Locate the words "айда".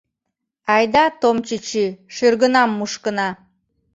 0.75-1.05